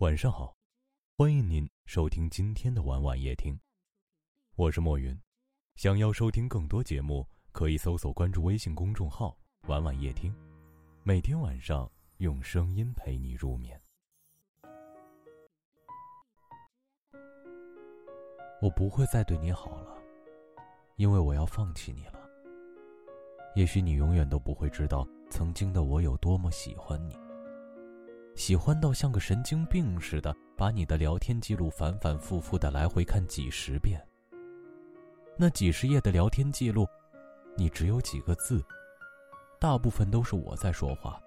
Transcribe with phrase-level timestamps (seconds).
[0.00, 0.56] 晚上好，
[1.18, 3.60] 欢迎您收听今天的晚晚夜听，
[4.56, 5.14] 我是莫云。
[5.74, 9.36] 想要收听更多节目，可以搜索关注微信公众号
[9.68, 10.34] “晚晚夜听”，
[11.04, 11.86] 每天晚上
[12.16, 13.78] 用声音陪你入眠。
[18.62, 20.02] 我不会再对你好了，
[20.96, 22.26] 因为我要放弃你了。
[23.54, 27.14] 也许你永远都不会知道，曾经的我有多么喜欢你。
[28.40, 34.02] 喜欢到像个神经病似的，把你的聊天记录反反复复的来回看几十遍。
[35.36, 36.88] 那几十页的聊天记录，
[37.54, 38.64] 你只有几个字，
[39.58, 41.20] 大部分都是我在说话，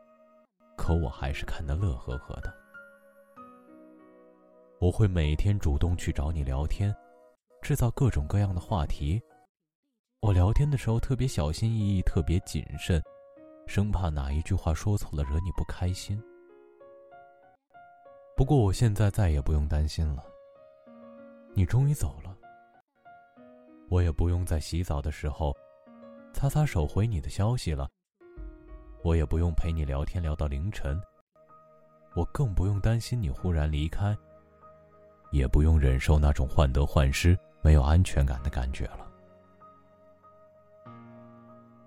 [0.75, 2.51] 可我还是看得乐呵呵的。
[4.79, 6.91] 我会每天主动去找你聊天，
[7.61, 9.21] 制造各种各样的话题。
[10.19, 12.99] 我聊天的时候特别小心翼翼，特别谨慎，
[13.67, 16.19] 生怕哪一句话说错了惹你不开心。
[18.35, 20.23] 不过我现在再也不用担心了。
[21.53, 22.35] 你终于走了，
[23.89, 25.55] 我也不用在洗澡的时候
[26.33, 27.87] 擦擦手回你的消息了。
[29.03, 30.99] 我也不用陪你聊天聊到凌晨。
[32.15, 34.17] 我更不用担心你忽然离开，
[35.31, 39.07] 也不用忍受那种患得患失、没有安全感的感觉了。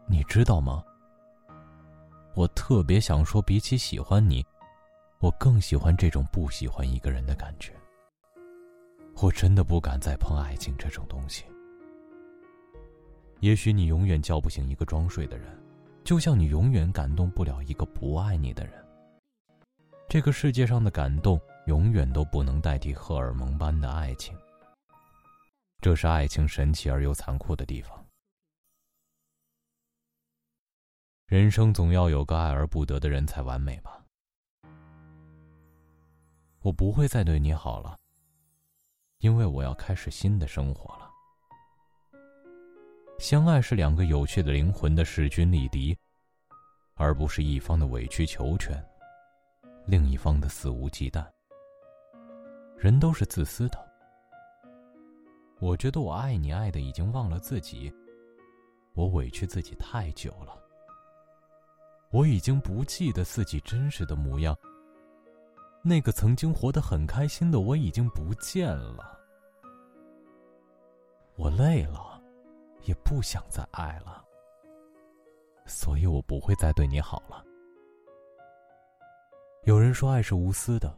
[0.07, 0.85] 你知道吗？
[2.35, 4.45] 我特别想说，比起喜欢你。
[5.19, 7.73] 我更喜欢这种不喜欢一个人的感觉。
[9.23, 11.45] 我真的不敢再碰爱情这种东西。
[13.41, 15.59] 也许你永远叫不醒一个装睡的人，
[16.05, 18.73] 就像你永远感动不了一个不爱你的人。
[20.09, 24.37] 这个世界上的感动，永远都不能代替荷尔蒙般的爱情。
[25.81, 28.05] 这是爱情神奇而又残酷的地方。
[31.27, 34.06] 人生总要有个爱而不得的人才完美吧。
[36.67, 37.97] 我不会再对你好了，
[39.19, 41.09] 因为我要开始新的生活了。
[43.21, 45.97] 相爱是两个有趣的灵魂的势均力敌，
[46.97, 48.85] 而不是一方的委曲求全，
[49.87, 51.25] 另一方的肆无忌惮。
[52.77, 53.79] 人都是自私的。
[55.61, 57.95] 我觉得我爱你爱的已经忘了自己，
[58.95, 60.61] 我委屈自己太久了，
[62.11, 64.59] 我已经不记得自己真实的模样。
[65.89, 69.17] 那个曾经活得很开心的我已经不见了，
[71.37, 72.21] 我累了，
[72.87, 74.25] 也不想再爱了，
[75.65, 77.45] 所以我不会再对你好了。
[79.63, 80.93] 有人说爱是无私的，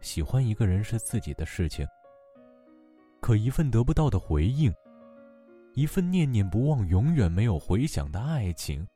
[0.00, 1.84] 喜欢一个人是自己的事情，
[3.20, 4.72] 可一份得不到的回应，
[5.74, 8.86] 一份念念不忘、永远没有回响的爱情，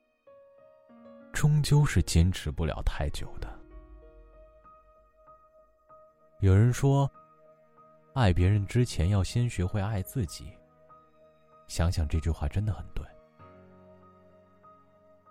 [1.32, 3.51] 终究是坚持不了太久的。
[6.42, 7.08] 有人说，
[8.14, 10.52] 爱别人之前要先学会爱自己。
[11.68, 13.06] 想想这句话真的很对。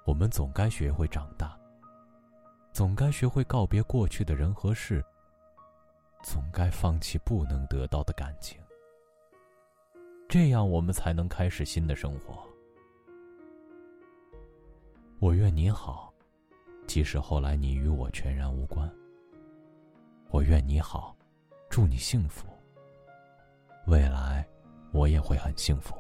[0.05, 1.59] 我们总该学会长大，
[2.71, 5.03] 总该学会告别过去的人和事，
[6.23, 8.57] 总该放弃不能得到的感情。
[10.29, 12.41] 这样，我们才能开始新的生活。
[15.19, 16.13] 我愿你好，
[16.88, 18.89] 即使后来你与我全然无关。
[20.31, 21.14] 我愿你好，
[21.69, 22.47] 祝你幸福。
[23.86, 24.47] 未来，
[24.94, 25.94] 我也会很幸福。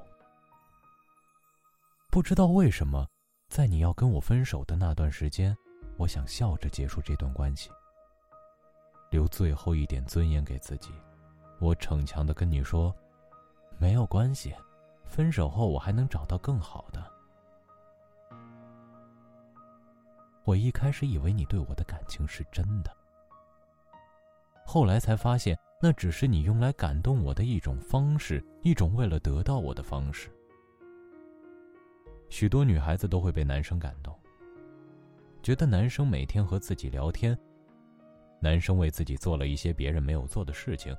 [2.09, 3.05] 不知道为什么，
[3.49, 5.53] 在你要跟我分手的那段时间，
[5.97, 7.69] 我想笑着结束这段关系，
[9.09, 10.93] 留最后一点尊严给自己。
[11.59, 12.95] 我逞强的跟你说，
[13.77, 14.55] 没有关系，
[15.03, 17.05] 分手后我还能找到更好的。
[20.45, 22.95] 我一开始以为你对我的感情是真的。
[24.65, 30.29] 后来才发现，那只是你用来感动我的一种方式，一种为了得到我的方式。
[32.29, 34.17] 许多女孩子都会被男生感动，
[35.43, 37.37] 觉得男生每天和自己聊天，
[38.39, 40.95] 男生为自己做了一些别人没有做的事情。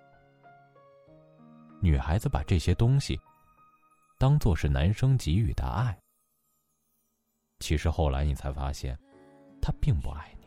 [1.81, 3.19] 女孩子把这些东西
[4.19, 5.99] 当做是男生给予的爱。
[7.61, 8.99] 其实后来你才发现，
[9.61, 10.42] 他并不爱你。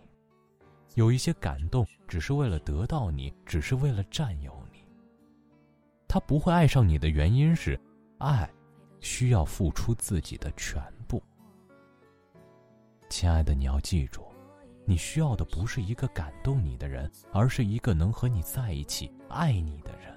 [0.95, 4.79] 有一些感动，只是为了得到你，只是为了占有你。
[6.07, 7.79] 他不会爱上你的原因是，
[8.17, 8.49] 爱
[9.01, 11.21] 需要付出自己的全部。
[13.09, 14.25] 亲爱的，你要记住，
[14.85, 20.15] 你需要的不是一个感动你的人，而是一个能和你在一起、爱你的人。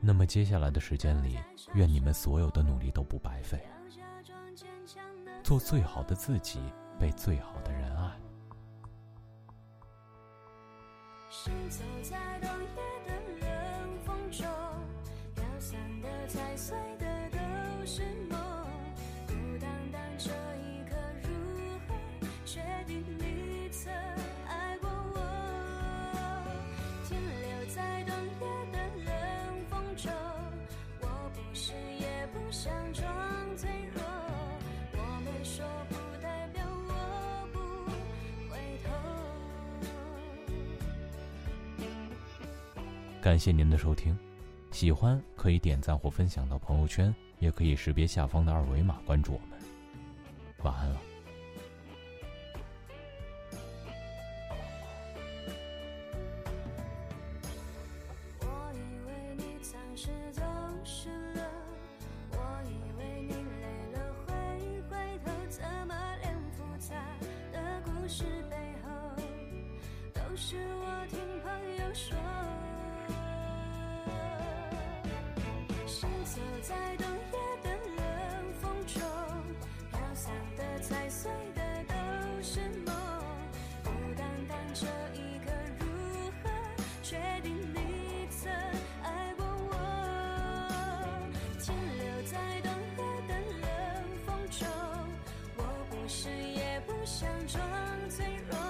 [0.00, 1.38] 那么接下来的时间里，
[1.74, 3.60] 愿你们所有的努力都不白费，
[5.42, 6.60] 做最好的自己，
[7.00, 8.12] 被最好的人爱。
[11.34, 12.78] 行走在冬夜
[13.08, 13.10] 的
[13.40, 13.50] 冷
[14.06, 14.46] 风中，
[15.34, 17.38] 飘散的、踩碎的都
[17.84, 18.38] 是梦。
[19.26, 20.94] 孤单单这一刻，
[21.24, 21.28] 如
[21.88, 21.94] 何
[22.46, 23.92] 确定你曾
[24.46, 25.18] 爱过我？
[27.08, 29.12] 停留在冬夜的冷
[29.68, 30.12] 风中，
[31.00, 33.04] 我不是也不想装
[33.56, 34.00] 脆弱。
[34.92, 35.96] 我没说不
[43.24, 44.14] 感谢您的收听，
[44.70, 49.58] 喜欢可以点赞或分享到朋友圈，也可以识别下方的二维码关注我们。
[50.58, 51.00] 晚安了。
[58.40, 60.42] 我以为你暂时走
[75.94, 79.00] 行走在冬夜的冷风中
[79.92, 82.92] 飘散的踩碎的都是梦
[83.84, 85.86] 孤单单这一刻如
[86.42, 86.50] 何
[87.00, 88.50] 确定你曾
[89.04, 89.72] 爱过我
[91.60, 94.66] 停留在冬夜的冷风中
[95.56, 97.62] 我不是也不想装
[98.10, 98.63] 脆弱。